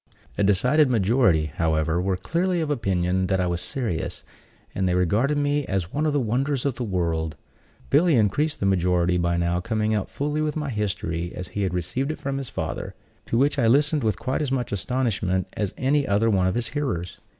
[0.35, 4.23] A decided majority, however, were clearly of opinion that I was serious;
[4.73, 7.35] and they regarded me as one of the wonders of the world.
[7.91, 11.75] Billy increased the majority by now coming out fully with my history, as he had
[11.75, 12.95] received it from his father;
[13.27, 16.69] to which I listened with quite as much astonishment as any other one of his
[16.69, 17.19] hearers.